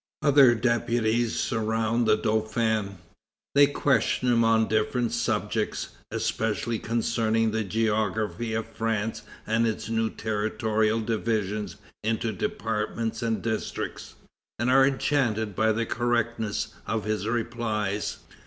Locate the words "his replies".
17.03-18.17